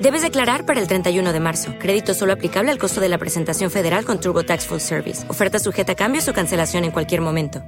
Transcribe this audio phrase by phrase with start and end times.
[0.00, 1.74] Debes declarar para el 31 de marzo.
[1.80, 5.28] Crédito solo aplicable al costo de la presentación federal con TurboTax Full Service.
[5.28, 7.64] Oferta sujeta a cambios o cancelación en cualquier momento.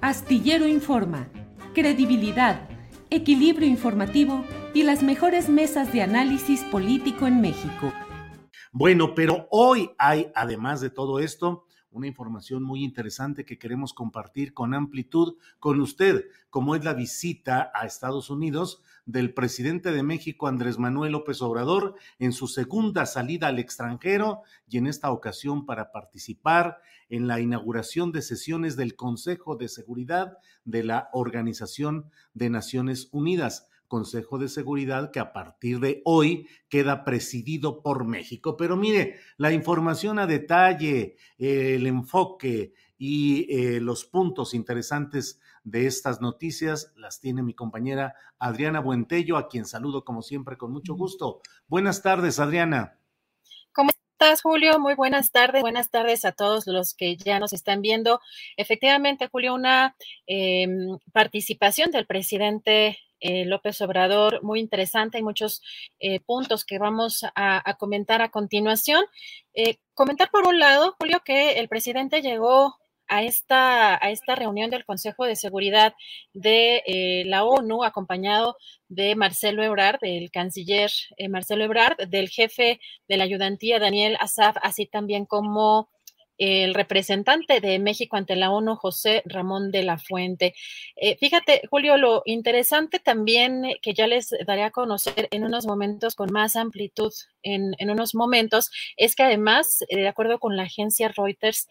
[0.00, 1.28] Astillero Informa,
[1.72, 2.68] credibilidad,
[3.10, 7.92] equilibrio informativo y las mejores mesas de análisis político en México.
[8.72, 14.54] Bueno, pero hoy hay, además de todo esto, una información muy interesante que queremos compartir
[14.54, 20.48] con amplitud con usted, como es la visita a Estados Unidos del presidente de México,
[20.48, 25.92] Andrés Manuel López Obrador, en su segunda salida al extranjero y en esta ocasión para
[25.92, 33.08] participar en la inauguración de sesiones del Consejo de Seguridad de la Organización de Naciones
[33.12, 33.68] Unidas.
[33.92, 38.56] Consejo de Seguridad que a partir de hoy queda presidido por México.
[38.56, 46.22] Pero mire, la información a detalle, el enfoque y eh, los puntos interesantes de estas
[46.22, 51.42] noticias las tiene mi compañera Adriana Buentello, a quien saludo como siempre con mucho gusto.
[51.66, 52.98] Buenas tardes, Adriana.
[53.72, 54.78] ¿Cómo estás, Julio?
[54.78, 55.60] Muy buenas tardes.
[55.60, 58.20] Buenas tardes a todos los que ya nos están viendo.
[58.56, 59.94] Efectivamente, Julio, una
[60.26, 65.16] em, participación del presidente eh, López Obrador, muy interesante.
[65.16, 65.62] Hay muchos
[66.00, 69.04] eh, puntos que vamos a, comentar a continuación.
[69.54, 72.74] Eh, comentar por un lado, Julio, que el presidente llegó
[73.06, 75.94] a esta, a esta reunión del Consejo de Seguridad
[76.32, 78.56] de la ONU, acompañado
[78.88, 80.90] de Marcelo Ebrard, del canciller
[81.28, 85.90] Marcelo Ebrard, del jefe de la ayudantía Daniel Asaf, así también como
[86.38, 90.54] el representante de México ante la ONU, José Ramón de la Fuente.
[90.96, 95.66] Eh, fíjate, Julio, lo interesante también eh, que ya les daré a conocer en unos
[95.66, 97.12] momentos con más amplitud,
[97.42, 101.68] en, unos momentos, es que además, eh, de acuerdo con la agencia Reuters,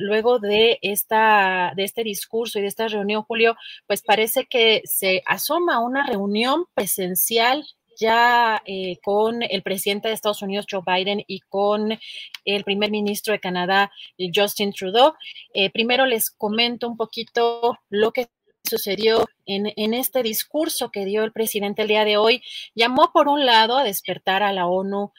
[0.00, 5.22] luego de, esta, de este discurso y de esta reunión, Julio, pues parece que se
[5.26, 7.64] asoma una reunión presencial
[8.00, 11.98] ya eh, con el presidente de Estados Unidos, Joe Biden, y con
[12.44, 13.92] el primer ministro de Canadá,
[14.34, 15.14] Justin Trudeau.
[15.54, 18.28] Eh, primero les comento un poquito lo que
[18.64, 22.42] sucedió en, este discurso que dio el presidente el día de hoy.
[22.74, 25.12] Llamó, por un lado, a despertar a la ONU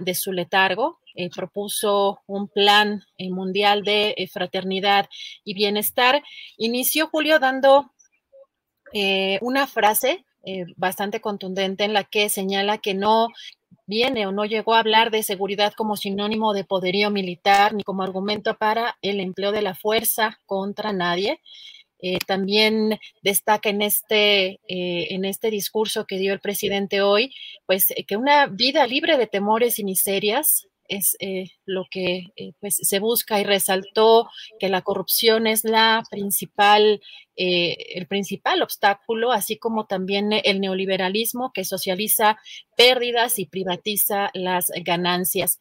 [0.00, 5.08] de su letargo, eh, propuso un plan mundial de fraternidad
[5.44, 6.22] y bienestar.
[6.58, 7.92] Inició Julio dando
[9.40, 13.28] una frase eh, bastante contundente en la que señala que no
[13.86, 18.02] viene o no llegó a hablar de seguridad como sinónimo de poderío militar ni como
[18.02, 21.40] argumento para el empleo de la fuerza contra nadie.
[22.02, 27.34] Eh, también destaca en este, eh, en este discurso que dio el presidente hoy,
[27.66, 32.76] pues que una vida libre de temores y miserias es eh, lo que eh, pues,
[32.76, 34.28] se busca y resaltó
[34.58, 37.00] que la corrupción es la principal,
[37.36, 42.38] eh, el principal obstáculo, así como también el neoliberalismo que socializa
[42.76, 45.58] pérdidas y privatiza las ganancias.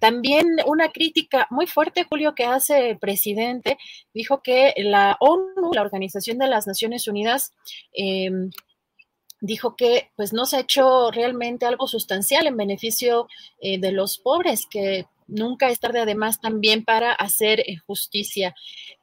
[0.00, 3.76] también una crítica muy fuerte, Julio, que hace el presidente,
[4.14, 7.52] dijo que la ONU, la Organización de las Naciones Unidas,
[7.92, 8.50] em,
[9.40, 13.28] dijo que pues no se ha hecho realmente algo sustancial en beneficio
[13.60, 18.54] eh, de los pobres, que nunca es tarde además también para hacer eh, justicia.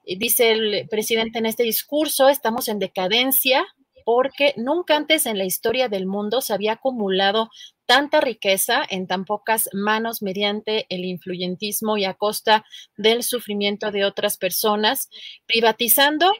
[0.05, 3.65] dice el presidente en este discurso, estamos en decadencia
[4.05, 7.49] porque nunca antes en la historia del mundo se había acumulado
[7.87, 12.65] tanta riqueza en tan pocas manos mediante el influyentismo y a costa
[12.97, 15.09] del sufrimiento de otras personas,
[15.47, 16.31] privatizando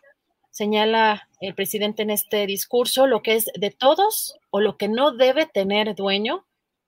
[0.56, 5.12] señala el presidente en este discurso, lo que es de todos o lo que no
[5.12, 6.46] debe tener dueño,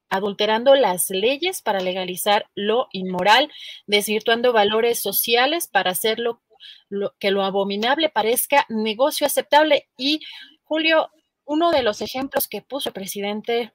[0.07, 3.51] adulterando las leyes para legalizar lo inmoral,
[3.85, 6.41] desvirtuando valores sociales para hacer lo,
[7.19, 9.89] que lo abominable parezca negocio aceptable.
[9.97, 10.21] Y
[10.63, 11.09] Julio,
[11.43, 13.73] uno de los ejemplos que puso el presidente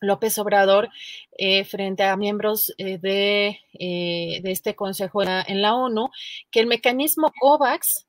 [0.00, 0.88] López Obrador
[1.36, 6.08] eh, frente a miembros eh, de, de, este Consejo en la ONU,
[6.50, 8.06] que el mecanismo COVAX,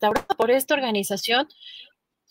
[0.00, 1.48] instaurado por esta organización,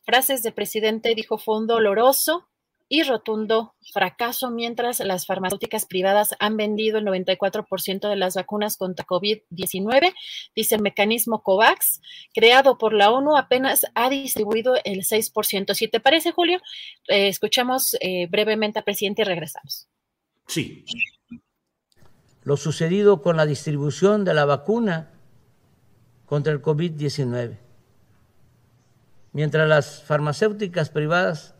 [0.06, 2.48] frases del presidente dijo fue un doloroso
[2.92, 9.06] y rotundo fracaso, mientras las farmacéuticas privadas han vendido el 94% de las vacunas contra
[9.06, 10.12] COVID-19.
[10.56, 12.02] Dice el mecanismo COVAX,
[12.34, 15.76] creado por la ONU, apenas ha distribuido el 6%.
[15.76, 16.58] Si te parece, Julio,
[17.08, 19.88] eh, escuchamos eh, brevemente al presidente y regresamos.
[20.48, 20.84] Sí.
[22.42, 25.19] Lo sucedido con la distribución de la vacuna
[26.30, 27.58] contra el COVID-19.
[29.34, 31.56] Mientras las farmacéuticas privadas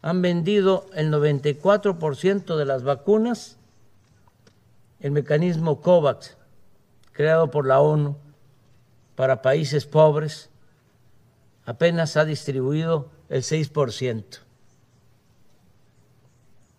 [0.00, 3.58] han vendido el 94% de las vacunas,
[4.98, 6.38] el mecanismo COVAX,
[7.12, 8.16] creado por la ONU
[9.14, 10.48] para países pobres,
[11.66, 14.24] apenas ha distribuido el 6%.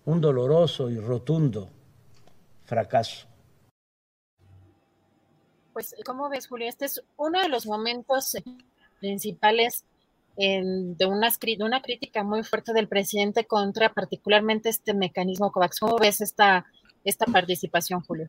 [0.05, 1.69] Un doloroso y rotundo
[2.65, 3.26] fracaso.
[5.77, 6.67] Pues, ¿cómo ves, Julio?
[6.67, 8.35] Este es uno de los momentos
[8.99, 9.85] principales
[10.35, 11.29] de, una,
[11.59, 15.79] una crítica muy fuerte del presidente contra particularmente este mecanismo COVAX.
[15.79, 16.65] ¿Cómo ves esta,
[17.03, 18.27] esta participación, Julio?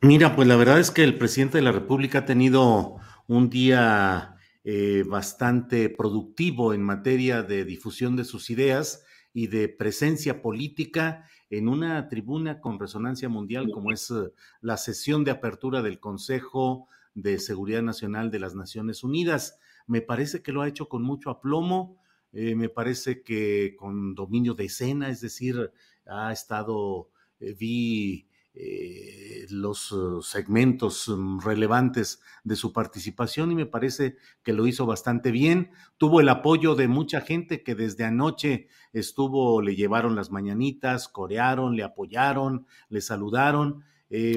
[0.00, 2.96] Mira, pues la verdad es que el presidente de la República ha tenido
[3.28, 4.34] un día
[4.64, 9.04] eh, bastante productivo en materia de difusión de sus ideas
[9.36, 15.24] y de presencia política en una tribuna con resonancia mundial como es eh, la sesión
[15.24, 19.58] de apertura del Consejo de Seguridad Nacional de las Naciones Unidas.
[19.86, 21.98] Me parece que lo ha hecho con mucho aplomo,
[22.32, 25.70] eh, me parece que con dominio de escena, es decir,
[26.06, 28.25] ha estado, eh, vi
[28.58, 35.30] eh, los segmentos mm, relevantes de su participación y me parece que lo hizo bastante
[35.30, 35.70] bien.
[35.98, 41.76] Tuvo el apoyo de mucha gente que desde anoche estuvo, le llevaron las mañanitas, corearon,
[41.76, 43.84] le apoyaron, le saludaron.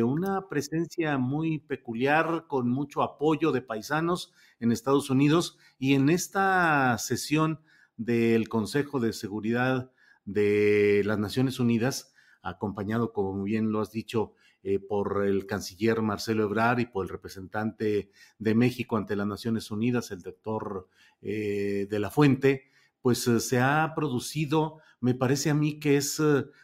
[0.03, 6.97] una presencia muy peculiar con mucho apoyo de paisanos en Estados Unidos y en esta
[6.97, 7.61] sesión
[7.95, 9.91] del Consejo de Seguridad
[10.25, 16.43] de las Naciones Unidas, acompañado, como bien lo has dicho, eh, por el canciller Marcelo
[16.43, 20.89] Ebrard y por el representante de México ante las Naciones Unidas, el doctor
[21.21, 22.69] eh, de la Fuente,
[23.01, 26.21] pues eh, se ha producido, me parece a mí que es,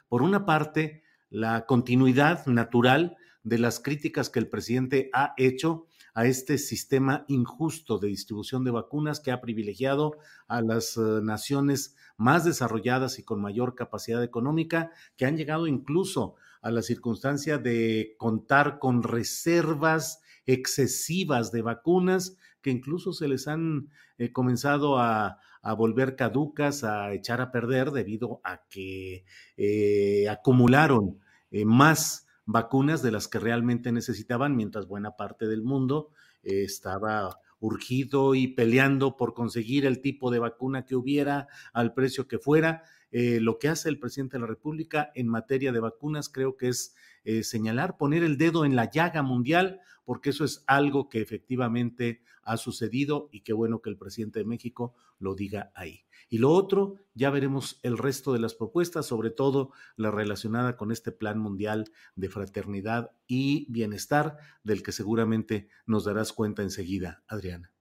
[0.09, 6.25] por una parte, la continuidad natural de las críticas que el presidente ha hecho a
[6.25, 10.17] este sistema injusto de distribución de vacunas que ha privilegiado
[10.47, 16.35] a las eh, naciones más desarrolladas y con mayor capacidad económica, que han llegado incluso
[16.61, 23.89] a la circunstancia de contar con reservas excesivas de vacunas que incluso se les han
[24.17, 25.37] eh, comenzado a,
[25.77, 29.25] volver caducas, a echar a perder debido a que
[29.57, 31.19] eh, acumularon
[31.65, 36.11] más vacunas de las que realmente necesitaban, mientras buena parte del mundo
[36.43, 42.27] eh, estaba urgido y peleando por conseguir el tipo de vacuna que hubiera al precio
[42.27, 42.83] que fuera.
[43.11, 46.67] Eh, lo que hace el presidente de la República en materia de vacunas creo que
[46.67, 51.21] es eh, señalar, poner el dedo en la llaga mundial, porque eso es algo que
[51.21, 56.05] efectivamente ha sucedido y qué bueno que el presidente de México lo diga ahí.
[56.29, 60.91] Y lo otro, ya veremos el resto de las propuestas, sobre todo la relacionada con
[60.91, 67.71] este Plan Mundial de Fraternidad y Bienestar, del que seguramente nos darás cuenta enseguida, Adriana.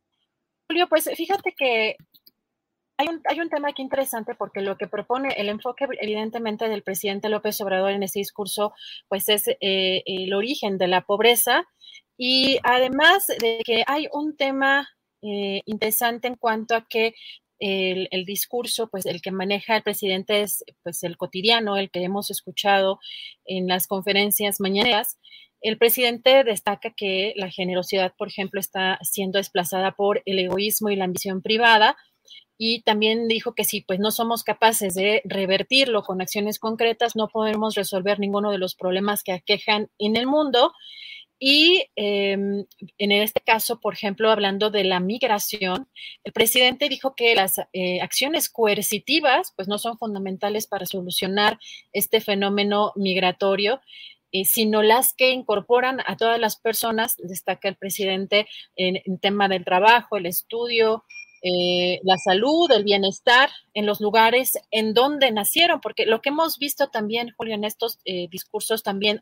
[0.68, 1.96] Julio, pues fíjate que
[2.96, 6.82] hay un, hay un tema aquí interesante porque lo que propone el enfoque evidentemente del
[6.82, 8.72] presidente López Obrador en este discurso,
[9.08, 11.66] pues es eh, el origen de la pobreza
[12.16, 14.88] y además de que hay un tema
[15.22, 17.14] eh, interesante en cuanto a que
[17.58, 22.30] el, discurso, pues el que maneja el presidente es pues el cotidiano, el que hemos
[22.30, 22.98] escuchado
[23.46, 25.18] en las conferencias mañaneras.
[25.62, 30.96] El presidente destaca que la generosidad, por ejemplo, está siendo desplazada por el egoísmo y
[30.96, 31.96] la ambición privada.
[32.56, 37.28] Y también dijo que si pues no somos capaces de revertirlo con acciones concretas, no
[37.28, 40.72] podemos resolver ninguno de los problemas que aquejan en el mundo.
[41.38, 42.64] Y em,
[42.98, 45.88] en este caso, por ejemplo, hablando de la migración,
[46.22, 51.58] el presidente dijo que las eh, acciones coercitivas pues no son fundamentales para solucionar
[51.92, 53.80] este fenómeno migratorio,
[54.44, 59.64] sino las que incorporan a todas las personas, destaca el presidente en, en tema del
[59.64, 61.04] trabajo, el estudio,
[61.46, 66.58] eh, la salud, el bienestar en los lugares en donde nacieron, porque lo que hemos
[66.58, 69.20] visto también, Julio, en estos eh, discursos también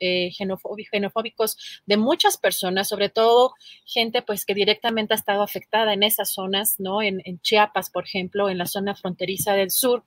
[0.00, 3.54] eh, xenofóbicos de muchas personas, sobre todo
[3.86, 7.00] gente pues que directamente ha estado afectada en esas zonas, ¿no?
[7.00, 10.04] En, Chiapas, por ejemplo, en la zona fronteriza del sur,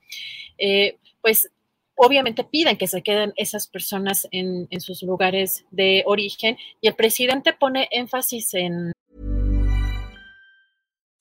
[1.21, 1.49] pues
[1.95, 7.53] obviamente piden que se queden esas personas en sus lugares de origen y el presidente
[7.53, 8.91] pone énfasis en...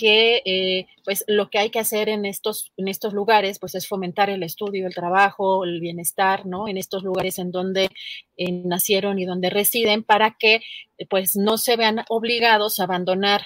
[0.00, 3.86] que eh, pues lo que hay que hacer en estos, en estos lugares pues es
[3.86, 6.68] fomentar el estudio, el trabajo, el bienestar, ¿no?
[6.68, 7.90] En estos lugares en donde
[8.38, 10.62] eh, nacieron y donde residen para que
[11.10, 13.42] pues no se vean obligados a abandonar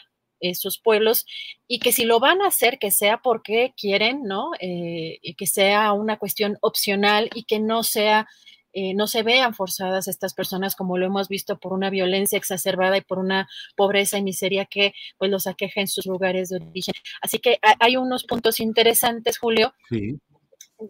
[0.53, 1.25] sus pueblos
[1.67, 4.51] y que si lo van a hacer, que sea porque quieren, ¿no?
[4.61, 8.29] Eh, que sea una cuestión opcional y que no sea,
[8.75, 12.97] eh, no se vean forzadas estas personas como lo hemos visto por una violencia exacerbada
[12.97, 16.95] y por una pobreza y miseria que pues los aqueja en sus lugares de origen.
[17.23, 19.73] Así que hay unos puntos interesantes, Julio,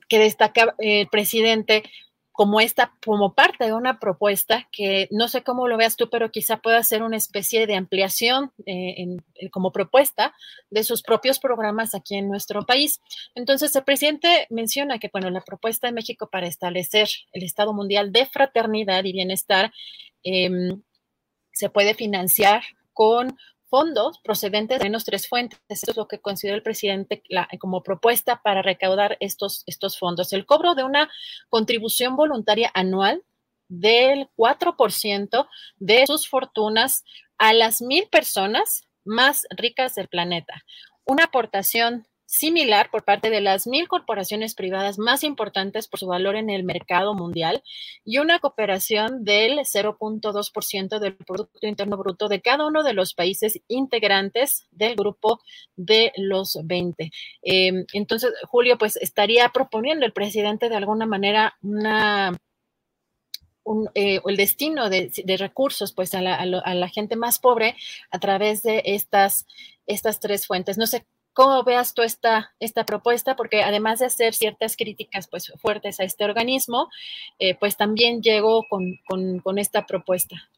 [0.09, 1.83] que destaca eh, el presidente
[2.35, 6.33] como esta, como parte de una propuesta que no sé cómo lo veas tú, pero
[6.33, 10.35] quizá pueda ser una especie de ampliación eh, eh, como propuesta
[10.69, 13.00] de sus propios programas aquí en nuestro país.
[13.37, 18.11] Entonces, el presidente menciona que, bueno, la propuesta de México para establecer el Estado Mundial
[18.11, 19.73] de Fraternidad y Bienestar
[20.25, 20.83] em,
[21.53, 23.38] se puede financiar con
[23.75, 25.59] fondos procedentes de menos tres fuentes.
[25.69, 27.25] Eso es lo que considera el presidente
[27.59, 30.33] como propuesta para recaudar estos, estos fondos.
[30.33, 31.11] El cobro de una
[31.49, 33.25] contribución voluntaria anual
[33.66, 37.02] del 4% de sus fortunas
[37.37, 40.62] a las mil personas más ricas del planeta.
[41.04, 46.35] Una aportación similar por parte de las mil corporaciones privadas más importantes por su valor
[46.35, 47.62] en el mercado mundial
[48.05, 53.61] y una cooperación del 0.2% del Producto Interno Bruto de cada uno de los países
[53.69, 55.41] integrantes del grupo
[55.76, 57.12] de los 20.
[57.43, 62.37] Em, entonces, Julio, pues estaría proponiendo el presidente de alguna manera una...
[63.95, 67.76] Eh, el destino de, recursos pues a la, a la, gente más pobre
[68.11, 69.47] a través de estas,
[69.87, 70.76] estas tres fuentes.
[70.76, 73.35] No sé ¿Cómo veas tú esta, esta propuesta?
[73.35, 76.88] Porque además de hacer ciertas críticas pues, fuertes a este organismo,
[77.41, 80.49] eh, pues también llegó con, esta propuesta.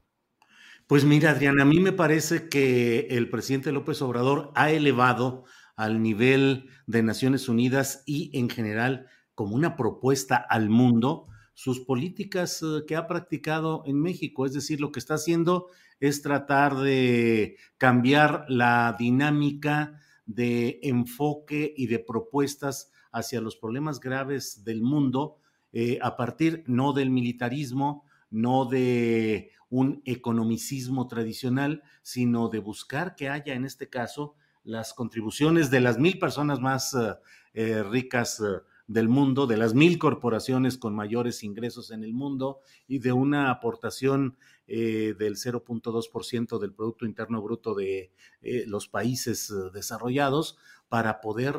[0.87, 5.45] Pues mira, Adriana, a mí me parece que el presidente López Obrador ha elevado
[5.77, 12.63] al nivel de Naciones Unidas y en general como una propuesta al mundo sus políticas
[12.63, 14.45] eh, que ha practicado en México.
[14.45, 15.69] Es decir, lo que está haciendo
[16.01, 24.65] es tratar de cambiar la dinámica de enfoque y de propuestas hacia los problemas graves
[24.65, 25.39] del mundo
[25.73, 33.29] eh, a partir no del militarismo, no de un economicismo tradicional, sino de buscar que
[33.29, 37.15] haya en este caso las contribuciones de las mil personas más eh,
[37.55, 38.43] eh, ricas
[38.87, 43.51] del mundo, de las mil corporaciones con mayores ingresos en el mundo y de una
[43.51, 44.37] aportación
[44.69, 48.13] eh, del 0.2% del Producto Interno Bruto de
[48.43, 50.57] eh, los países eh, desarrollados
[50.89, 51.57] para poder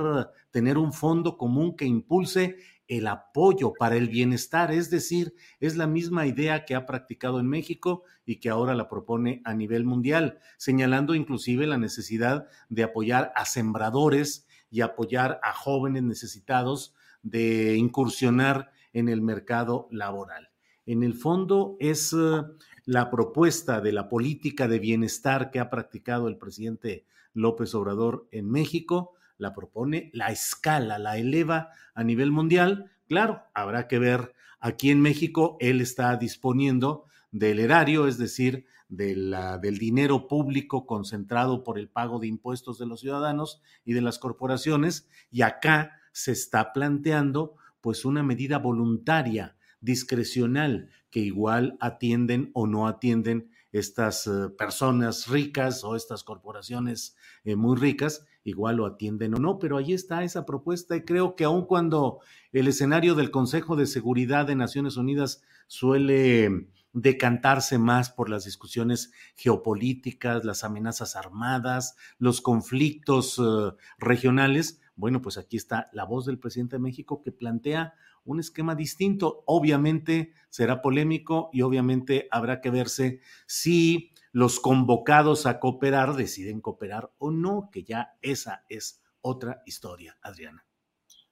[0.51, 2.57] tener un fondo común que impulse
[2.87, 7.47] el apoyo para el bienestar, es decir, es la misma idea que ha practicado en
[7.47, 13.33] México y que ahora la propone a nivel mundial, señalando inclusive la necesidad de apoyar
[13.35, 16.95] a sembradores y apoyar a jóvenes necesitados
[17.29, 20.49] de incursionar en el mercado laboral.
[20.85, 22.41] En el fondo es eh,
[22.85, 28.49] la propuesta de la política de bienestar que ha practicado el presidente López Obrador en
[28.49, 32.91] México, la propone, la escala, la eleva a nivel mundial.
[33.07, 39.77] Claro, habrá que ver aquí en México, él está disponiendo del erario, es decir, del
[39.77, 45.09] dinero público concentrado por el pago de impuestos de los ciudadanos y de las corporaciones,
[45.29, 52.87] y acá se está planteando pues una medida voluntaria, discrecional, que igual atienden o no
[52.87, 59.37] atienden estas eh, personas ricas o estas corporaciones eh, muy ricas, igual lo atienden o
[59.37, 62.19] no, pero ahí está esa propuesta y creo que aun cuando
[62.51, 69.11] el escenario del Consejo de Seguridad de Naciones Unidas suele decantarse más por las discusiones
[69.35, 76.39] geopolíticas, las amenazas armadas, los conflictos eh, regionales, bueno, pues aquí está la voz del
[76.39, 77.93] presidente de México que plantea
[78.25, 79.43] un esquema distinto.
[79.45, 87.11] Obviamente será polémico y obviamente habrá que verse si los convocados a cooperar deciden cooperar
[87.19, 90.65] o no, que ya esa es otra historia, Adriana.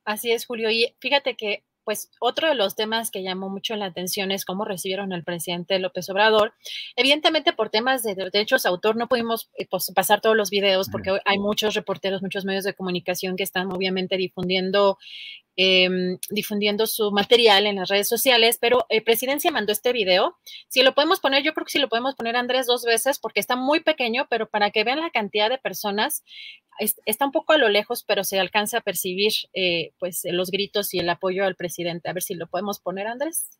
[0.05, 0.69] Así es, Julio.
[0.69, 4.65] Y fíjate que pues otro de los temas que llamó mucho la atención es cómo
[4.65, 6.53] recibieron al presidente López Obrador.
[6.95, 10.89] Evidentemente, por temas de derechos de autor, no pudimos eh, pues, pasar todos los videos
[10.89, 14.97] porque hay muchos reporteros, muchos medios de comunicación que están obviamente difundiendo
[15.57, 20.37] Em, difundiendo su material en las redes sociales, pero eh, Presidencia mandó este video.
[20.67, 23.39] Si lo podemos poner, yo creo que sí lo podemos poner, Andrés, dos veces, porque
[23.39, 26.25] está muy pequeño, pero para que vean la cantidad de personas,
[26.79, 30.93] está un poco a lo lejos, pero se alcanza a percibir eh, pues los gritos
[30.93, 32.09] y el apoyo al presidente.
[32.09, 33.59] A ver si lo podemos poner, Andrés.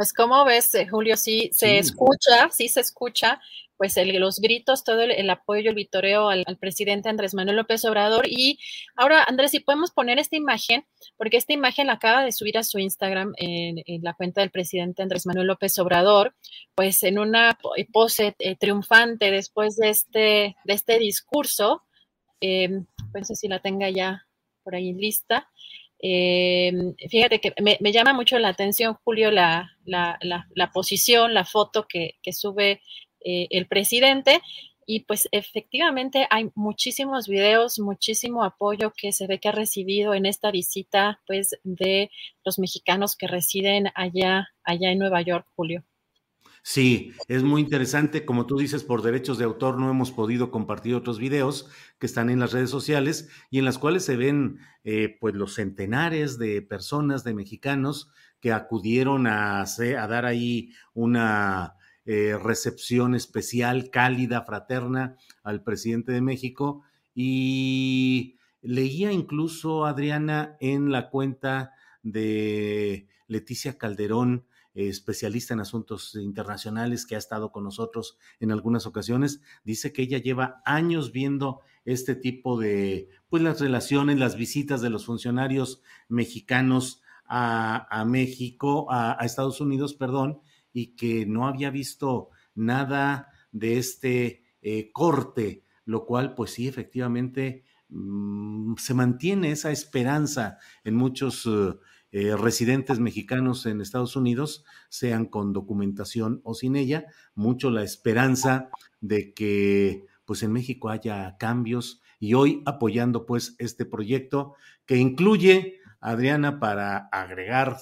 [0.00, 3.38] Pues como ves, eh, Julio, sí se escucha, sí se escucha,
[3.80, 8.26] pues los gritos, todo el, apoyo, el vitoreo al, presidente Andrés Manuel López Obrador.
[8.28, 8.58] Y
[8.94, 10.84] ahora, Andrés, si podemos poner esta imagen,
[11.16, 15.02] porque esta imagen la acaba de subir a su Instagram en, la cuenta del presidente
[15.02, 16.34] Andrés Manuel López Obrador,
[16.74, 17.58] pues en una
[17.90, 21.82] pose eh, triunfante después de este, de este discurso.
[22.42, 22.82] Eh,
[23.22, 24.26] si la tenga ya
[24.62, 25.48] por ahí lista.
[26.02, 26.70] Eh,
[27.08, 29.70] fíjate que me, llama mucho la atención, Julio, la,
[30.74, 32.82] posición, la foto que, sube
[33.24, 34.40] eh, el presidente.
[34.86, 40.26] Y pues efectivamente hay muchísimos videos, muchísimo apoyo que se ve que ha recibido en
[40.26, 42.10] esta visita pues de
[42.44, 45.84] los mexicanos que residen allá, allá en Nueva York, Julio.
[46.62, 48.24] Sí, es muy interesante.
[48.24, 52.28] Como tú dices, por derechos de autor no hemos podido compartir otros videos que están
[52.28, 56.62] en las redes sociales y en las cuales se ven eh, pues los centenares de
[56.62, 65.16] personas, de mexicanos que acudieron a, a dar ahí una eh, recepción especial, cálida, fraterna
[65.42, 66.82] al presidente de México.
[67.14, 77.16] Y leía incluso, Adriana, en la cuenta de Leticia Calderón, especialista en asuntos internacionales que
[77.16, 82.58] ha estado con nosotros en algunas ocasiones, dice que ella lleva años viendo este tipo
[82.58, 89.94] de, pues las relaciones, las visitas de los funcionarios mexicanos a, México, a, Estados Unidos,
[89.94, 90.40] perdón,
[90.72, 97.64] y que no había visto nada de este eh, corte, lo cual, pues sí, efectivamente,
[97.88, 101.74] mm, se mantiene esa esperanza en muchos eh,
[102.12, 108.70] eh, residentes mexicanos en Estados Unidos, sean con documentación o sin ella, mucho la esperanza
[109.00, 114.54] de que pues en México haya cambios y hoy apoyando pues este proyecto
[114.86, 117.78] que incluye, Adriana, para agregar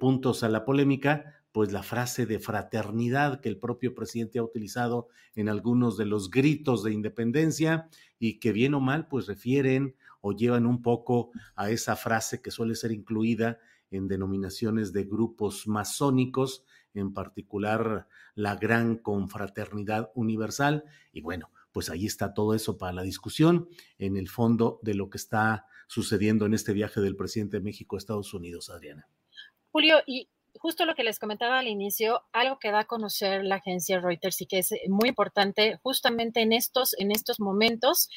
[0.00, 5.08] puntos a la polémica, pues la frase de fraternidad que el propio presidente ha utilizado
[5.34, 7.88] en algunos de los gritos de independencia
[8.20, 12.52] y que bien o mal pues refieren o llevan un poco a esa frase que
[12.52, 13.58] suele ser incluida
[13.90, 20.84] en denominaciones de grupos masónicos, en particular la Gran Confraternidad Universal.
[21.12, 23.68] Y bueno, pues ahí está todo eso para la discusión
[23.98, 27.96] en el fondo de lo que está sucediendo en este viaje del presidente de México
[27.96, 29.08] a Estados Unidos, Adriana.
[29.72, 30.28] Julio, y
[30.60, 34.40] justo lo que les comentaba al inicio, algo que da a conocer la agencia Reuters
[34.40, 38.08] y que es muy importante justamente en estos, en estos momentos.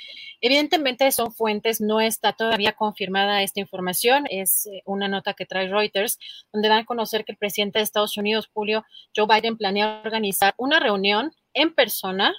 [0.41, 5.67] Evidentemente son fuentes, no está todavía confirmada esta información, es eh, una nota que trae
[5.67, 6.19] Reuters,
[6.51, 8.83] donde dan a conocer que el presidente de Estados Unidos, Julio
[9.15, 12.33] Joe Biden, planea organizar una reunión en persona,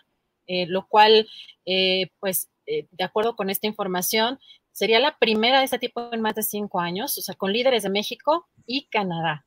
[0.47, 1.29] eh, lo cual,
[1.67, 4.39] eh, pues, de acuerdo con esta información,
[4.71, 7.83] sería la primera de este tipo en más de cinco años, o sea, con líderes
[7.83, 9.45] de México y Canadá.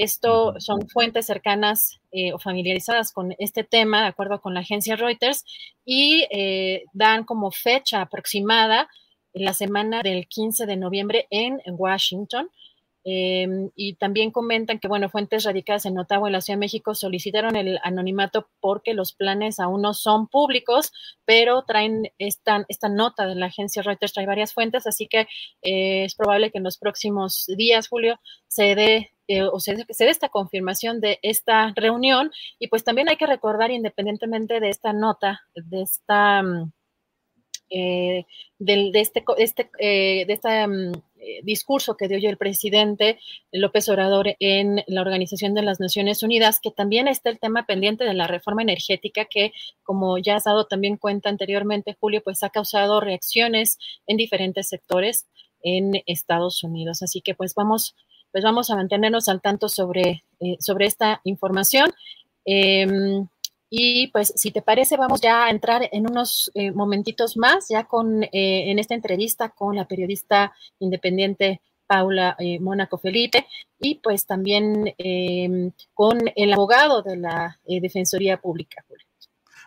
[0.00, 4.96] Esto son fuentes cercanas eh, o familiarizadas con este tema, de acuerdo con la agencia
[4.96, 5.44] Reuters,
[5.84, 8.88] y eh, dan como fecha aproximada
[9.34, 12.48] la semana del 15 de noviembre en Washington.
[13.04, 16.94] Em, y también comentan que, bueno, fuentes radicadas en Ottawa, en la Ciudad de México,
[16.94, 20.92] solicitaron el anonimato porque los planes aún no son públicos,
[21.26, 25.28] pero traen esta, esta nota de la agencia Reuters, trae varias fuentes, así que
[25.62, 30.04] eh, es probable que en los próximos días, Julio, se dé eh, o se, se
[30.04, 32.32] dé esta confirmación de esta reunión.
[32.58, 36.42] Y pues también hay que recordar, independientemente de esta nota, de esta...
[36.42, 36.72] Mm,
[37.72, 38.26] eh,
[38.58, 40.90] de este, este de esta mm,
[41.20, 43.20] eh, discurso que dio hoy el presidente
[43.52, 48.02] López Obrador en la Organización de las Naciones Unidas, que también está el tema pendiente
[48.02, 49.52] de la reforma energética que,
[49.84, 55.28] como ya has dado también cuenta anteriormente, Julio, pues ha causado reacciones en diferentes sectores
[55.62, 57.02] en Estados Unidos.
[57.02, 57.94] Así que pues vamos,
[58.32, 61.90] pues vamos a mantenernos al tanto sobre, eh, sobre esta información.
[62.44, 63.26] Em,
[63.68, 67.84] y pues, si te parece, vamos ya a entrar en unos eh, momentitos más, ya
[67.84, 68.28] con eh,
[68.70, 73.48] en esta entrevista con la periodista independiente Paula Mónaco Felipe
[73.80, 78.84] y pues también em, con el abogado de la Defensoría Pública.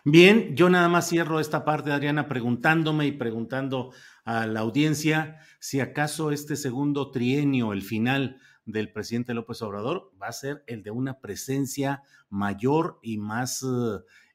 [0.06, 3.92] Bien, yo nada más cierro esta parte, Adriana, preguntándome y preguntando
[4.24, 10.28] a la audiencia si acaso este segundo trienio, el final del presidente López Obrador va
[10.28, 13.64] a ser el de una presencia mayor y más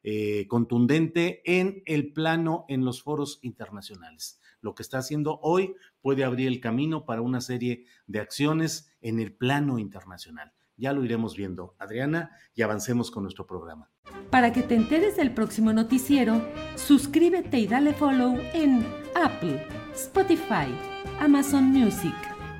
[0.04, 4.40] eh, contundente en el plano, en los foros internacionales.
[4.62, 9.20] Lo que está haciendo hoy puede abrir el camino para una serie de acciones en
[9.20, 10.54] el plano internacional.
[10.78, 13.92] Ya lo iremos viendo, Adriana, y avancemos con nuestro programa.
[14.30, 16.42] Para que te enteres del próximo noticiero,
[16.76, 20.74] suscríbete y dale follow en Apple, Spotify,
[21.20, 22.39] Amazon Music